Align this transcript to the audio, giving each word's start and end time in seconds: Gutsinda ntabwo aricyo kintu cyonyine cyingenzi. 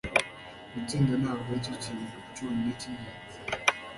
Gutsinda 0.73 1.13
ntabwo 1.21 1.47
aricyo 1.51 1.73
kintu 1.83 2.05
cyonyine 2.35 2.71
cyingenzi. 2.79 3.37